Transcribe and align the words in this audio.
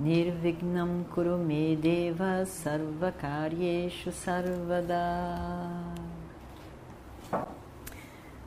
Nirvignam 0.00 1.04
Kurume 1.14 1.76
Deva 1.76 2.46
Sarvakaryeshu 2.46 4.10
Sarvada 4.10 4.96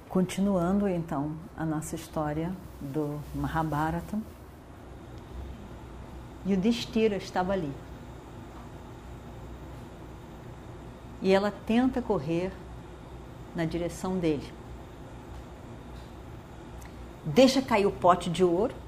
Continuando 0.10 0.88
então 0.88 1.36
a 1.56 1.64
nossa 1.64 1.96
história 1.96 2.52
do 2.82 3.20
Mahabharata, 3.36 4.18
Yudhishthira 6.44 7.18
estava 7.18 7.54
ali. 7.54 7.72
E 11.22 11.32
ela 11.32 11.52
tenta 11.52 12.02
correr 12.02 12.52
na 13.56 13.64
direção 13.64 14.18
dele. 14.18 14.52
Deixa 17.24 17.62
cair 17.62 17.86
o 17.86 17.92
pote 17.92 18.30
de 18.30 18.44
ouro. 18.44 18.83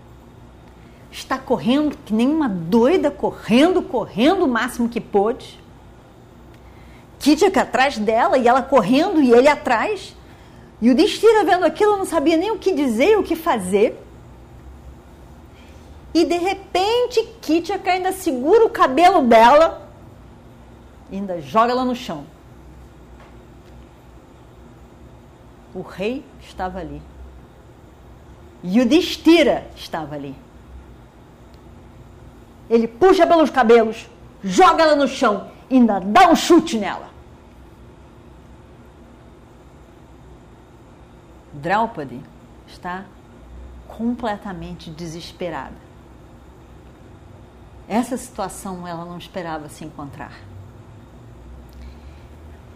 Está 1.11 1.37
correndo 1.37 1.97
que 2.05 2.13
nem 2.13 2.27
uma 2.27 2.49
doida, 2.49 3.09
correndo, 3.09 3.81
correndo 3.81 4.45
o 4.45 4.47
máximo 4.47 4.89
que 4.89 4.99
pôde. 4.99 5.59
Kitchaka 7.19 7.61
atrás 7.61 7.97
dela 7.97 8.37
e 8.37 8.47
ela 8.47 8.61
correndo 8.61 9.21
e 9.21 9.31
ele 9.31 9.47
atrás. 9.47 10.15
E 10.81 10.89
o 10.89 10.95
Destira 10.95 11.43
vendo 11.43 11.65
aquilo 11.65 11.97
não 11.97 12.05
sabia 12.05 12.37
nem 12.37 12.51
o 12.51 12.59
que 12.59 12.73
dizer 12.73 13.17
o 13.17 13.23
que 13.23 13.35
fazer. 13.35 14.01
E 16.13 16.25
de 16.25 16.37
repente 16.37 17.23
Kitchaka 17.41 17.91
ainda 17.91 18.11
segura 18.11 18.65
o 18.65 18.69
cabelo 18.69 19.21
dela 19.21 19.89
e 21.11 21.15
ainda 21.15 21.41
joga 21.41 21.71
ela 21.71 21.85
no 21.85 21.95
chão. 21.95 22.25
O 25.73 25.81
rei 25.81 26.23
estava 26.41 26.79
ali. 26.79 27.01
E 28.63 28.79
o 28.79 28.85
Destira 28.85 29.67
estava 29.75 30.15
ali. 30.15 30.35
Ele 32.69 32.87
puxa 32.87 33.27
pelos 33.27 33.49
cabelos, 33.49 34.09
joga 34.43 34.83
ela 34.83 34.95
no 34.95 35.07
chão 35.07 35.49
e 35.69 35.75
ainda 35.75 35.99
dá 35.99 36.29
um 36.29 36.35
chute 36.35 36.77
nela. 36.77 37.09
Draupadi 41.53 42.21
está 42.67 43.05
completamente 43.87 44.89
desesperada. 44.89 45.85
Essa 47.87 48.17
situação 48.17 48.87
ela 48.87 49.05
não 49.05 49.17
esperava 49.17 49.69
se 49.69 49.85
encontrar. 49.85 50.33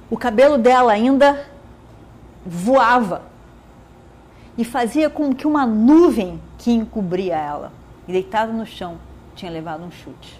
O 0.09 0.18
cabelo 0.18 0.58
dela 0.58 0.92
ainda 0.92 1.48
voava 2.46 3.24
e 4.58 4.64
fazia 4.64 5.09
como 5.09 5.36
que 5.36 5.48
uma 5.48 5.66
nuvem 5.66 6.42
que 6.58 6.72
encobria 6.72 7.36
ela. 7.36 7.72
Deitada 8.08 8.52
no 8.52 8.66
chão, 8.66 8.98
tinha 9.40 9.52
levado 9.52 9.86
um 9.86 9.90
chute. 9.90 10.38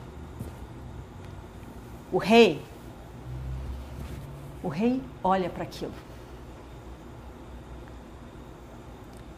O 2.12 2.18
rei, 2.18 2.62
o 4.62 4.68
rei 4.68 5.02
olha 5.24 5.50
para 5.50 5.64
aquilo. 5.64 5.94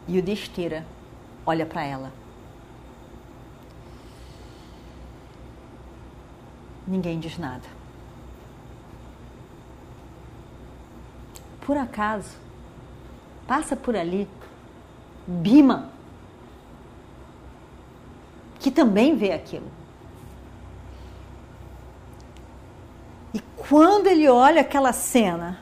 E 0.08 0.18
o 0.18 0.22
Destira 0.22 0.84
olha 1.46 1.64
para 1.64 1.84
ela. 1.84 2.12
Ninguém 6.84 7.20
diz 7.20 7.38
nada. 7.38 7.68
Por 11.60 11.76
acaso, 11.76 12.36
passa 13.46 13.76
por 13.76 13.94
ali 13.94 14.28
Bima, 15.24 15.91
que 18.62 18.70
também 18.70 19.16
vê 19.16 19.32
aquilo. 19.32 19.66
E 23.34 23.40
quando 23.56 24.06
ele 24.06 24.28
olha 24.28 24.60
aquela 24.60 24.92
cena, 24.92 25.58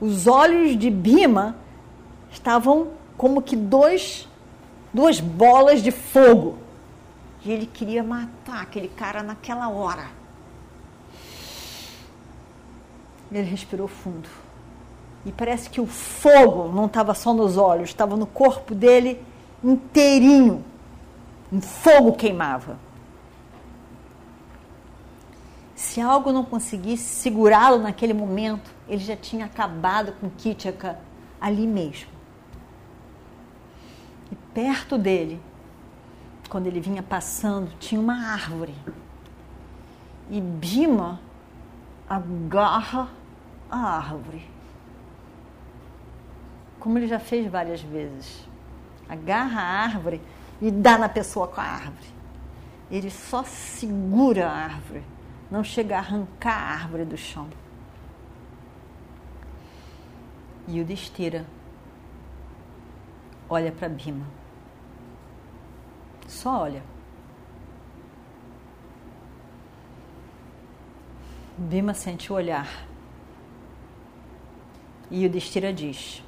os 0.00 0.26
olhos 0.26 0.78
de 0.78 0.90
Bima 0.90 1.56
estavam 2.30 2.88
como 3.16 3.40
que 3.40 3.56
dois, 3.56 4.28
duas 4.92 5.20
bolas 5.20 5.82
de 5.82 5.90
fogo. 5.90 6.58
E 7.44 7.50
ele 7.50 7.66
queria 7.66 8.02
matar 8.02 8.62
aquele 8.62 8.88
cara 8.88 9.22
naquela 9.22 9.70
hora. 9.70 10.06
Ele 13.32 13.42
respirou 13.42 13.88
fundo. 13.88 14.28
E 15.24 15.32
parece 15.32 15.70
que 15.70 15.80
o 15.80 15.86
fogo 15.86 16.68
não 16.68 16.86
estava 16.86 17.14
só 17.14 17.32
nos 17.32 17.56
olhos, 17.56 17.88
estava 17.88 18.16
no 18.16 18.26
corpo 18.26 18.74
dele 18.74 19.22
inteirinho. 19.62 20.64
Um 21.52 21.60
fogo 21.60 22.12
queimava. 22.12 22.78
Se 25.74 26.00
algo 26.00 26.32
não 26.32 26.44
conseguisse 26.44 27.04
segurá-lo 27.04 27.78
naquele 27.78 28.12
momento, 28.12 28.70
ele 28.88 28.98
já 28.98 29.16
tinha 29.16 29.46
acabado 29.46 30.12
com 30.12 30.28
Kitchaka 30.28 30.98
ali 31.40 31.66
mesmo. 31.66 32.10
E 34.30 34.34
perto 34.52 34.98
dele, 34.98 35.40
quando 36.48 36.66
ele 36.66 36.80
vinha 36.80 37.02
passando, 37.02 37.70
tinha 37.78 38.00
uma 38.00 38.32
árvore. 38.32 38.74
E 40.30 40.40
Bima 40.40 41.20
agarra 42.08 43.08
a 43.70 43.78
árvore. 43.78 44.44
Como 46.80 46.98
ele 46.98 47.06
já 47.06 47.18
fez 47.18 47.50
várias 47.50 47.80
vezes. 47.80 48.46
Agarra 49.08 49.60
a 49.60 49.84
árvore 49.84 50.20
e 50.60 50.70
dá 50.70 50.98
na 50.98 51.08
pessoa 51.08 51.48
com 51.48 51.60
a 51.60 51.64
árvore. 51.64 52.08
Ele 52.90 53.10
só 53.10 53.44
segura 53.44 54.48
a 54.48 54.52
árvore, 54.52 55.04
não 55.50 55.62
chega 55.62 55.96
a 55.96 55.98
arrancar 55.98 56.54
a 56.54 56.72
árvore 56.72 57.04
do 57.04 57.16
chão. 57.16 57.48
E 60.66 60.80
o 60.80 60.84
destira 60.84 61.46
olha 63.48 63.72
para 63.72 63.88
Bima. 63.88 64.26
Só 66.26 66.62
olha. 66.62 66.82
Bima 71.56 71.94
sente 71.94 72.32
o 72.32 72.36
olhar. 72.36 72.86
E 75.10 75.26
o 75.26 75.30
Destira 75.30 75.72
diz: 75.72 76.22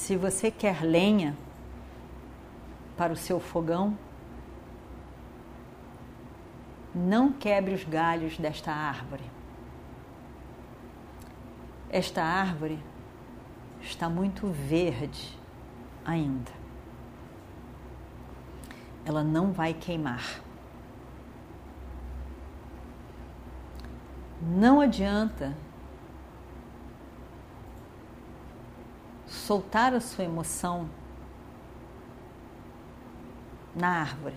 Se 0.00 0.16
você 0.16 0.50
quer 0.50 0.82
lenha 0.82 1.36
para 2.96 3.12
o 3.12 3.16
seu 3.16 3.38
fogão, 3.38 3.98
não 6.94 7.30
quebre 7.30 7.74
os 7.74 7.84
galhos 7.84 8.38
desta 8.38 8.72
árvore. 8.72 9.22
Esta 11.90 12.24
árvore 12.24 12.82
está 13.82 14.08
muito 14.08 14.46
verde 14.46 15.38
ainda. 16.02 16.50
Ela 19.04 19.22
não 19.22 19.52
vai 19.52 19.74
queimar. 19.74 20.40
Não 24.40 24.80
adianta 24.80 25.54
soltar 29.50 29.92
a 29.92 30.00
sua 30.00 30.22
emoção 30.22 30.88
na 33.74 33.88
árvore. 33.88 34.36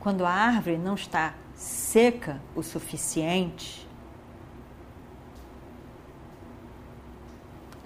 Quando 0.00 0.24
a 0.24 0.30
árvore 0.30 0.78
não 0.78 0.94
está 0.94 1.34
seca 1.54 2.40
o 2.54 2.62
suficiente, 2.62 3.86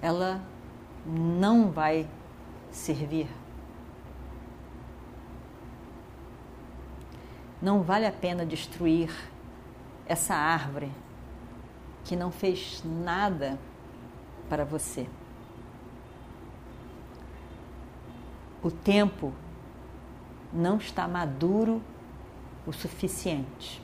ela 0.01 0.41
não 1.05 1.69
vai 1.69 2.09
servir. 2.71 3.27
Não 7.61 7.83
vale 7.83 8.07
a 8.07 8.11
pena 8.13 8.45
destruir 8.45 9.13
essa 10.05 10.33
árvore 10.33 10.89
que 12.05 12.15
não 12.15 12.31
fez 12.31 12.81
nada 12.85 13.59
para 14.51 14.65
você. 14.65 15.07
O 18.61 18.69
tempo 18.69 19.31
não 20.51 20.75
está 20.75 21.07
maduro 21.07 21.81
o 22.67 22.73
suficiente. 22.73 23.81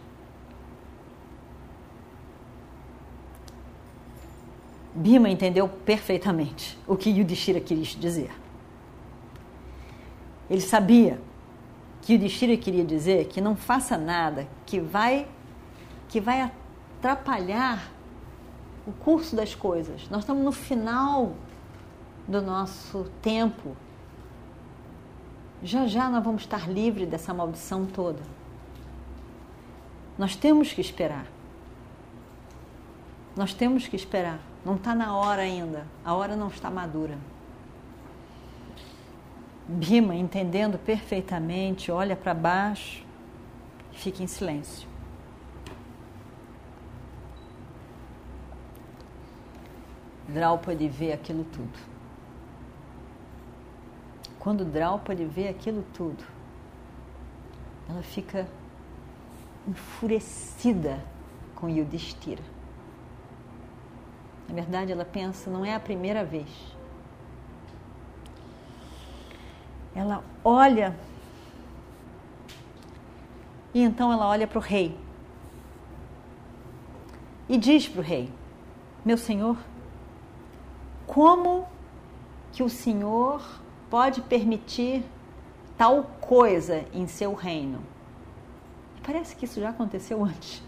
Bima 4.94 5.30
entendeu 5.30 5.70
perfeitamente 5.70 6.78
o 6.86 6.98
que 6.98 7.12
Yudhishthira 7.12 7.62
queria 7.62 7.86
dizer. 7.86 8.32
Ele 10.50 10.60
sabia 10.60 11.18
que 12.02 12.12
Yudhishthira 12.16 12.58
queria 12.58 12.84
dizer 12.84 13.28
que 13.28 13.40
não 13.40 13.56
faça 13.56 13.98
nada 13.98 14.46
que 14.66 14.82
vai 14.82 15.30
que 16.10 16.20
vai 16.20 16.42
atrapalhar 16.42 17.97
o 18.88 18.94
curso 18.94 19.36
das 19.36 19.54
coisas. 19.54 20.10
Nós 20.10 20.22
estamos 20.22 20.44
no 20.44 20.52
final 20.52 21.34
do 22.26 22.42
nosso 22.42 23.12
tempo. 23.22 23.76
Já 25.62 25.86
já 25.86 26.10
nós 26.10 26.24
vamos 26.24 26.44
estar 26.44 26.70
livres 26.72 27.10
dessa 27.10 27.34
maldição 27.34 27.86
toda. 27.86 28.22
Nós 30.18 30.36
temos 30.38 30.72
que 30.72 30.80
esperar. 30.80 31.28
Nós 33.36 33.54
temos 33.54 33.88
que 33.88 33.96
esperar. 33.96 34.40
Não 34.66 34.76
está 34.76 34.96
na 34.96 35.16
hora 35.16 35.42
ainda. 35.42 35.86
A 36.04 36.14
hora 36.14 36.36
não 36.36 36.48
está 36.48 36.72
madura. 36.72 37.18
Bima, 39.68 40.16
entendendo 40.16 40.78
perfeitamente, 40.78 41.92
olha 41.92 42.16
para 42.16 42.34
baixo 42.34 43.06
e 43.92 43.98
fica 43.98 44.24
em 44.24 44.28
silêncio. 44.28 44.88
Draupadi 50.28 50.88
vê 50.88 51.12
aquilo 51.12 51.44
tudo. 51.46 51.80
Quando 54.40 54.66
Draupadi 54.66 55.26
vê 55.26 55.48
aquilo 55.48 55.84
tudo, 55.94 56.24
ela 57.90 58.04
fica 58.04 58.48
enfurecida 59.68 61.04
com 61.56 61.70
Yudhishthira. 61.70 62.44
Na 64.48 64.56
verdade, 64.56 64.92
ela 64.92 65.06
pensa, 65.06 65.50
não 65.50 65.66
é 65.66 65.74
a 65.74 65.80
primeira 65.80 66.24
vez. 66.24 66.48
Ela 69.94 70.24
olha 70.44 70.96
e 73.74 73.82
então 73.82 74.12
ela 74.12 74.28
olha 74.28 74.48
para 74.48 74.60
o 74.60 74.62
rei 74.62 74.98
e 77.50 77.58
diz 77.58 77.88
para 77.88 78.00
o 78.02 78.04
rei: 78.04 78.32
Meu 79.04 79.18
senhor, 79.18 79.58
como 81.18 81.68
que 82.52 82.62
o 82.62 82.70
Senhor 82.70 83.42
pode 83.90 84.22
permitir 84.22 85.04
tal 85.76 86.04
coisa 86.22 86.86
em 86.94 87.08
seu 87.08 87.34
reino? 87.34 87.82
Parece 89.02 89.36
que 89.36 89.46
isso 89.46 89.60
já 89.60 89.72
aconteceu 89.72 90.24
antes. 90.24 90.62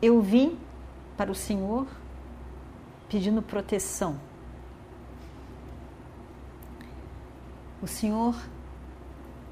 Eu 0.00 0.22
vim 0.22 0.56
para 1.16 1.32
o 1.32 1.34
Senhor 1.34 1.84
pedindo 3.08 3.42
proteção. 3.42 4.16
O 7.82 7.88
Senhor 7.88 8.36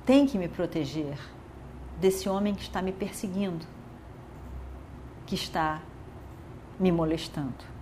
tem 0.06 0.29
que 0.29 0.38
me 0.38 0.46
proteger 0.46 1.19
desse 1.99 2.29
homem 2.29 2.55
que 2.55 2.62
está 2.62 2.81
me 2.81 2.93
perseguindo, 2.93 3.67
que 5.26 5.35
está 5.35 5.82
me 6.79 6.91
molestando. 6.91 7.75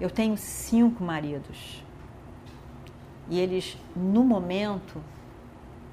Eu 0.00 0.10
tenho 0.10 0.36
cinco 0.36 1.04
maridos 1.04 1.84
e 3.28 3.38
eles, 3.38 3.76
no 3.94 4.24
momento, 4.24 5.00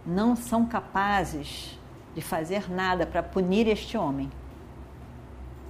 não 0.05 0.35
são 0.35 0.65
capazes 0.65 1.77
de 2.15 2.21
fazer 2.21 2.71
nada 2.71 3.05
para 3.05 3.21
punir 3.21 3.67
este 3.67 3.97
homem. 3.97 4.31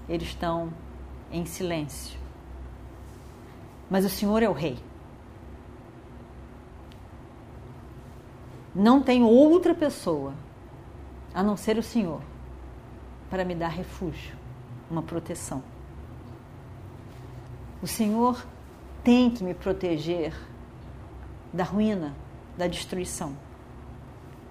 Eles 0.08 0.30
estão 0.30 0.72
em 1.32 1.46
silêncio. 1.46 2.18
Mas 3.90 4.06
o 4.06 4.10
Senhor 4.10 4.42
é 4.44 4.48
o 4.48 4.54
Rei. 4.54 4.78
Não 8.74 9.02
tem 9.02 9.24
outra 9.24 9.74
pessoa 9.74 10.34
a 11.34 11.42
não 11.42 11.58
ser 11.58 11.78
o 11.78 11.84
Senhor 11.84 12.22
para 13.30 13.44
me 13.44 13.56
dar 13.56 13.70
refúgio, 13.70 14.36
uma 14.90 15.02
proteção. 15.02 15.64
O 17.82 17.88
Senhor 17.88 18.46
tem 19.04 19.30
que 19.30 19.44
me 19.44 19.54
proteger 19.54 20.34
da 21.54 21.64
ruína, 21.64 22.14
da 22.58 22.68
destruição. 22.68 23.36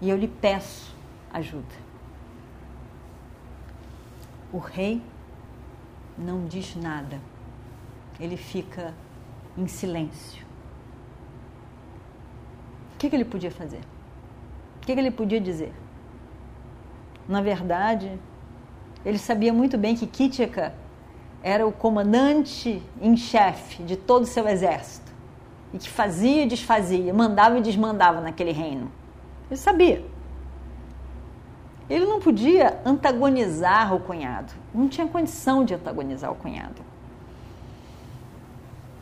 E 0.00 0.08
eu 0.08 0.16
lhe 0.16 0.28
peço 0.28 0.94
ajuda. 1.32 1.74
O 4.52 4.58
rei 4.58 5.02
não 6.16 6.46
diz 6.46 6.76
nada, 6.76 7.20
ele 8.18 8.36
fica 8.36 8.94
em 9.56 9.66
silêncio. 9.66 10.44
O 12.94 12.98
que, 12.98 13.10
que 13.10 13.16
ele 13.16 13.24
podia 13.24 13.50
fazer? 13.50 13.80
O 14.76 14.80
que, 14.86 14.94
que 14.94 15.00
ele 15.00 15.10
podia 15.10 15.40
dizer? 15.40 15.74
Na 17.28 17.42
verdade, 17.42 18.18
ele 19.06 19.18
sabia 19.18 19.52
muito 19.52 19.78
bem 19.78 19.94
que 19.94 20.04
Kitika 20.04 20.74
era 21.40 21.64
o 21.64 21.70
comandante 21.70 22.82
em 23.00 23.16
chefe 23.16 23.84
de 23.84 23.94
todo 23.96 24.24
o 24.24 24.26
seu 24.26 24.48
exército 24.48 25.12
e 25.72 25.78
que 25.78 25.88
fazia 25.88 26.42
e 26.42 26.48
desfazia, 26.48 27.14
mandava 27.14 27.56
e 27.56 27.62
desmandava 27.62 28.20
naquele 28.20 28.50
reino. 28.50 28.90
Ele 29.48 29.56
sabia. 29.56 30.04
Ele 31.88 32.04
não 32.04 32.18
podia 32.18 32.80
antagonizar 32.84 33.94
o 33.94 34.00
cunhado, 34.00 34.52
não 34.74 34.88
tinha 34.88 35.06
condição 35.06 35.64
de 35.64 35.72
antagonizar 35.72 36.32
o 36.32 36.34
cunhado. 36.34 36.82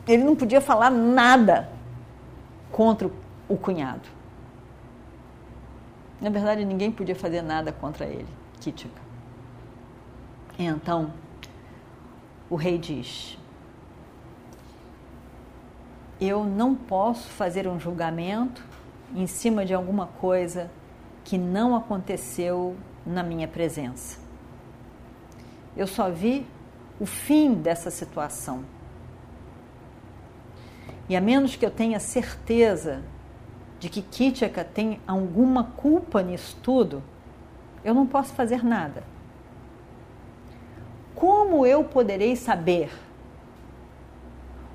Ele 0.07 0.23
não 0.23 0.35
podia 0.35 0.61
falar 0.61 0.91
nada 0.91 1.67
contra 2.71 3.09
o 3.49 3.57
cunhado. 3.57 4.07
Na 6.21 6.29
verdade, 6.29 6.63
ninguém 6.63 6.91
podia 6.91 7.15
fazer 7.15 7.41
nada 7.41 7.71
contra 7.71 8.05
ele, 8.05 8.27
Kitika. 8.61 9.04
Então, 10.57 11.13
o 12.49 12.55
rei 12.55 12.77
diz: 12.77 13.37
Eu 16.19 16.45
não 16.45 16.73
posso 16.73 17.29
fazer 17.29 17.67
um 17.67 17.79
julgamento 17.79 18.63
em 19.13 19.27
cima 19.27 19.65
de 19.65 19.73
alguma 19.73 20.07
coisa 20.07 20.71
que 21.23 21.37
não 21.37 21.75
aconteceu 21.75 22.75
na 23.05 23.21
minha 23.21 23.47
presença. 23.47 24.19
Eu 25.75 25.87
só 25.87 26.09
vi 26.09 26.47
o 26.99 27.05
fim 27.05 27.53
dessa 27.55 27.91
situação. 27.91 28.63
E 31.09 31.15
a 31.15 31.21
menos 31.21 31.55
que 31.55 31.65
eu 31.65 31.71
tenha 31.71 31.99
certeza 31.99 33.03
de 33.77 33.89
que 33.89 34.01
Kitchaka 34.01 34.63
tem 34.63 35.01
alguma 35.05 35.65
culpa 35.65 36.23
nisso 36.23 36.57
tudo, 36.63 37.03
eu 37.83 37.93
não 37.93 38.07
posso 38.07 38.33
fazer 38.33 38.63
nada 38.63 39.14
como 41.15 41.65
eu 41.65 41.83
poderei 41.83 42.35
saber? 42.35 42.91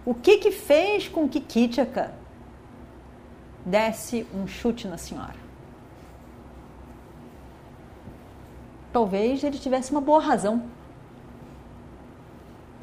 O 0.04 0.14
que 0.14 0.38
que 0.38 0.50
fez 0.50 1.06
com 1.08 1.28
que 1.28 1.40
Kitchaka 1.40 2.14
desse 3.64 4.26
um 4.34 4.46
chute 4.46 4.88
na 4.88 4.96
senhora? 4.96 5.36
Talvez 8.92 9.44
ele 9.44 9.58
tivesse 9.58 9.92
uma 9.92 10.00
boa 10.00 10.20
razão. 10.20 10.64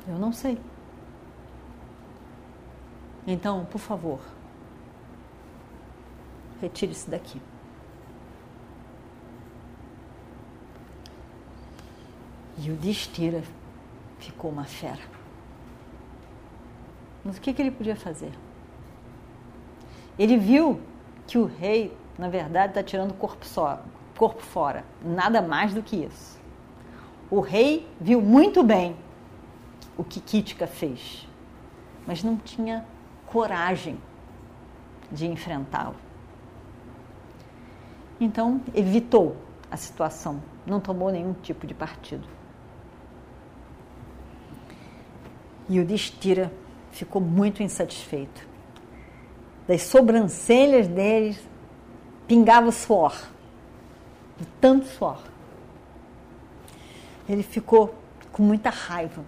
Eu 0.07 0.17
não 0.17 0.31
sei. 0.31 0.57
Então, 3.25 3.65
por 3.65 3.79
favor, 3.79 4.21
retire-se 6.61 7.09
daqui. 7.09 7.41
E 12.57 12.71
o 12.71 12.75
Destira 12.75 13.43
ficou 14.19 14.51
uma 14.51 14.65
fera. 14.65 15.01
Mas 17.23 17.37
o 17.37 17.41
que, 17.41 17.53
que 17.53 17.61
ele 17.61 17.71
podia 17.71 17.95
fazer? 17.95 18.31
Ele 20.17 20.37
viu 20.37 20.81
que 21.27 21.37
o 21.37 21.45
rei, 21.45 21.95
na 22.17 22.29
verdade, 22.29 22.71
está 22.71 22.81
tirando 22.81 23.11
o 23.11 23.13
corpo, 23.13 23.45
só, 23.45 23.83
corpo 24.17 24.41
fora. 24.41 24.83
Nada 25.03 25.41
mais 25.41 25.73
do 25.73 25.83
que 25.83 25.97
isso. 25.97 26.39
O 27.29 27.41
rei 27.41 27.87
viu 27.99 28.21
muito 28.21 28.63
bem 28.63 28.95
o 29.97 30.03
que 30.03 30.19
Kítica 30.19 30.65
fez, 30.65 31.27
mas 32.05 32.23
não 32.23 32.37
tinha 32.37 32.85
coragem 33.25 33.99
de 35.11 35.27
enfrentá-lo. 35.27 35.95
Então, 38.19 38.61
evitou 38.73 39.35
a 39.69 39.77
situação, 39.77 40.41
não 40.65 40.79
tomou 40.79 41.11
nenhum 41.11 41.33
tipo 41.33 41.67
de 41.67 41.73
partido. 41.73 42.37
E 45.69 45.79
o 45.79 45.86
Destira 45.86 46.51
ficou 46.91 47.21
muito 47.21 47.62
insatisfeito. 47.62 48.47
das 49.67 49.81
sobrancelhas 49.83 50.88
deles 50.88 51.45
pingava 52.25 52.71
suor, 52.71 53.13
de 54.38 54.45
tanto 54.62 54.86
suor. 54.86 55.21
Ele 57.27 57.43
ficou 57.43 57.93
com 58.31 58.41
muita 58.41 58.69
raiva, 58.69 59.25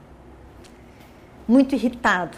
muito 1.48 1.76
irritado. 1.76 2.38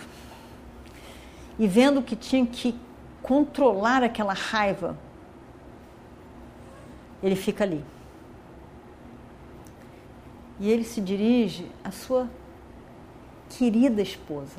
E 1.59 1.67
vendo 1.67 2.01
que 2.01 2.15
tinha 2.15 2.45
que 2.45 2.75
controlar 3.21 4.03
aquela 4.03 4.33
raiva, 4.33 4.97
ele 7.21 7.35
fica 7.35 7.63
ali. 7.63 7.85
E 10.59 10.71
ele 10.71 10.83
se 10.83 10.99
dirige 11.01 11.69
à 11.83 11.91
sua 11.91 12.27
querida 13.57 14.01
esposa. 14.01 14.57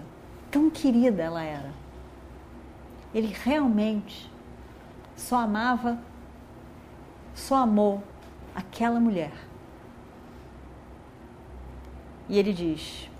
Tão 0.50 0.68
querida 0.70 1.22
ela 1.22 1.42
era. 1.42 1.72
Ele 3.14 3.34
realmente 3.44 4.30
só 5.16 5.38
amava, 5.40 5.99
só 7.34 7.56
amou 7.56 8.02
aquela 8.54 9.00
mulher. 9.00 9.32
E 12.28 12.38
ele 12.38 12.52
diz: 12.52 13.11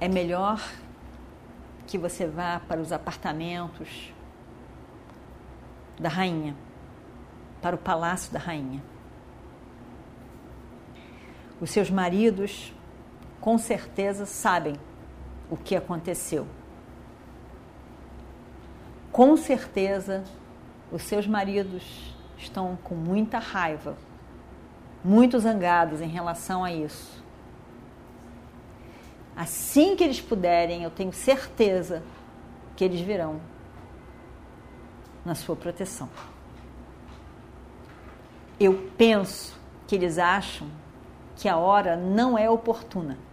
é 0.00 0.08
melhor 0.08 0.60
que 1.86 1.96
você 1.96 2.26
vá 2.26 2.60
para 2.60 2.80
os 2.80 2.92
apartamentos 2.92 4.12
da 5.98 6.08
rainha, 6.08 6.54
para 7.62 7.76
o 7.76 7.78
palácio 7.78 8.32
da 8.32 8.38
rainha. 8.38 8.82
Os 11.60 11.70
seus 11.70 11.90
maridos 11.90 12.75
com 13.46 13.58
certeza 13.58 14.26
sabem 14.26 14.74
o 15.48 15.56
que 15.56 15.76
aconteceu. 15.76 16.48
Com 19.12 19.36
certeza 19.36 20.24
os 20.90 21.02
seus 21.02 21.28
maridos 21.28 22.12
estão 22.36 22.76
com 22.82 22.96
muita 22.96 23.38
raiva, 23.38 23.96
muito 25.04 25.38
zangados 25.38 26.00
em 26.00 26.08
relação 26.08 26.64
a 26.64 26.72
isso. 26.72 27.22
Assim 29.36 29.94
que 29.94 30.02
eles 30.02 30.20
puderem, 30.20 30.82
eu 30.82 30.90
tenho 30.90 31.12
certeza 31.12 32.02
que 32.74 32.82
eles 32.82 33.00
virão 33.00 33.40
na 35.24 35.36
sua 35.36 35.54
proteção. 35.54 36.10
Eu 38.58 38.90
penso 38.98 39.56
que 39.86 39.94
eles 39.94 40.18
acham 40.18 40.66
que 41.36 41.48
a 41.48 41.56
hora 41.56 41.96
não 41.96 42.36
é 42.36 42.50
oportuna. 42.50 43.24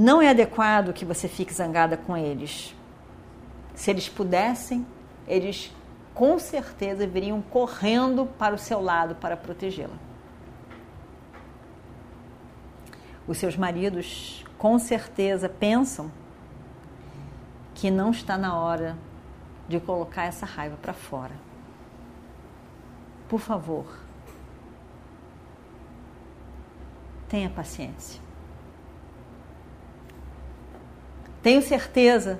Não 0.00 0.22
é 0.22 0.30
adequado 0.30 0.94
que 0.94 1.04
você 1.04 1.28
fique 1.28 1.52
zangada 1.52 1.94
com 1.94 2.16
eles. 2.16 2.74
Se 3.74 3.90
eles 3.90 4.08
pudessem, 4.08 4.86
eles 5.28 5.70
com 6.14 6.38
certeza 6.38 7.06
viriam 7.06 7.42
correndo 7.42 8.24
para 8.24 8.54
o 8.54 8.58
seu 8.58 8.80
lado 8.80 9.14
para 9.16 9.36
protegê-la. 9.36 9.98
Os 13.28 13.36
seus 13.36 13.58
maridos 13.58 14.42
com 14.56 14.78
certeza 14.78 15.50
pensam 15.50 16.10
que 17.74 17.90
não 17.90 18.10
está 18.10 18.38
na 18.38 18.58
hora 18.58 18.96
de 19.68 19.78
colocar 19.80 20.24
essa 20.24 20.46
raiva 20.46 20.78
para 20.80 20.94
fora. 20.94 21.34
Por 23.28 23.38
favor, 23.38 23.84
tenha 27.28 27.50
paciência. 27.50 28.29
Tenho 31.42 31.62
certeza 31.62 32.38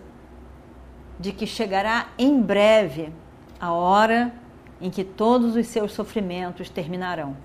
de 1.18 1.32
que 1.32 1.46
chegará 1.46 2.08
em 2.18 2.40
breve 2.40 3.12
a 3.58 3.72
hora 3.72 4.32
em 4.80 4.90
que 4.90 5.04
todos 5.04 5.56
os 5.56 5.66
seus 5.66 5.92
sofrimentos 5.92 6.68
terminarão. 6.68 7.36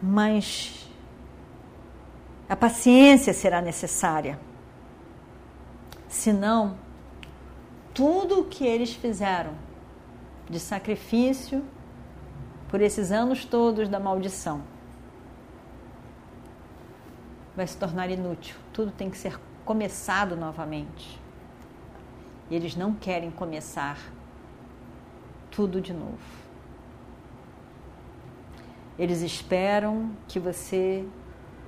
Mas 0.00 0.88
a 2.48 2.54
paciência 2.54 3.32
será 3.32 3.60
necessária. 3.60 4.38
Senão, 6.08 6.78
tudo 7.92 8.40
o 8.40 8.44
que 8.44 8.64
eles 8.64 8.94
fizeram 8.94 9.52
de 10.48 10.60
sacrifício 10.60 11.64
por 12.68 12.80
esses 12.80 13.10
anos 13.10 13.44
todos 13.44 13.88
da 13.88 13.98
maldição 13.98 14.62
vai 17.58 17.66
se 17.66 17.76
tornar 17.76 18.08
inútil. 18.08 18.54
Tudo 18.72 18.92
tem 18.92 19.10
que 19.10 19.18
ser 19.18 19.36
começado 19.64 20.36
novamente. 20.36 21.20
E 22.48 22.54
eles 22.54 22.76
não 22.76 22.94
querem 22.94 23.32
começar 23.32 23.98
tudo 25.50 25.80
de 25.80 25.92
novo. 25.92 26.16
Eles 28.96 29.22
esperam 29.22 30.12
que 30.28 30.38
você 30.38 31.04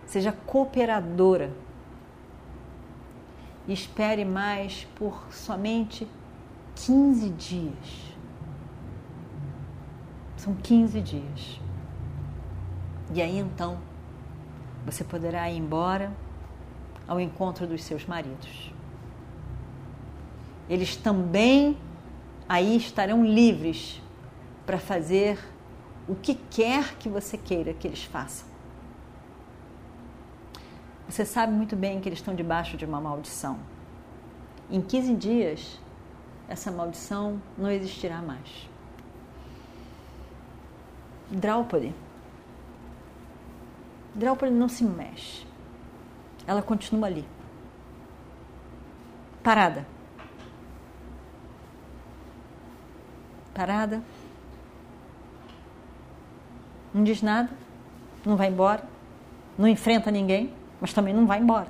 seja 0.06 0.30
cooperadora. 0.30 1.52
Espere 3.66 4.24
mais 4.24 4.86
por 4.94 5.26
somente 5.32 6.06
15 6.76 7.30
dias. 7.30 8.14
São 10.36 10.54
15 10.54 11.00
dias. 11.00 11.60
E 13.12 13.20
aí 13.20 13.36
então 13.36 13.89
você 14.84 15.04
poderá 15.04 15.50
ir 15.50 15.56
embora 15.56 16.12
ao 17.06 17.20
encontro 17.20 17.66
dos 17.66 17.82
seus 17.82 18.06
maridos. 18.06 18.72
Eles 20.68 20.96
também 20.96 21.76
aí 22.48 22.76
estarão 22.76 23.24
livres 23.24 24.00
para 24.64 24.78
fazer 24.78 25.38
o 26.08 26.14
que 26.14 26.34
quer 26.34 26.94
que 26.96 27.08
você 27.08 27.36
queira 27.36 27.74
que 27.74 27.86
eles 27.86 28.04
façam. 28.04 28.48
Você 31.08 31.24
sabe 31.24 31.52
muito 31.52 31.74
bem 31.74 32.00
que 32.00 32.08
eles 32.08 32.20
estão 32.20 32.34
debaixo 32.34 32.76
de 32.76 32.84
uma 32.84 33.00
maldição. 33.00 33.58
Em 34.70 34.80
15 34.80 35.14
dias, 35.16 35.80
essa 36.48 36.70
maldição 36.70 37.42
não 37.58 37.70
existirá 37.70 38.22
mais. 38.22 38.68
Draupadi. 41.30 41.92
Draupadi 44.14 44.52
não 44.52 44.68
se 44.68 44.84
mexe. 44.84 45.46
Ela 46.46 46.62
continua 46.62 47.06
ali. 47.06 47.24
Parada. 49.42 49.86
Parada. 53.54 54.02
Não 56.92 57.04
diz 57.04 57.22
nada. 57.22 57.50
Não 58.24 58.36
vai 58.36 58.48
embora. 58.48 58.84
Não 59.56 59.68
enfrenta 59.68 60.10
ninguém. 60.10 60.52
Mas 60.80 60.92
também 60.92 61.14
não 61.14 61.26
vai 61.26 61.38
embora. 61.38 61.68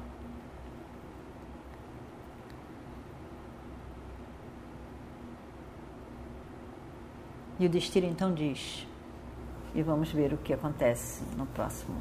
E 7.59 7.67
o 7.67 7.69
destino 7.69 8.07
então 8.07 8.33
diz, 8.33 8.87
e 9.75 9.83
vamos 9.83 10.11
ver 10.11 10.33
o 10.33 10.39
que 10.39 10.51
acontece 10.51 11.23
no 11.37 11.45
próximo 11.45 12.01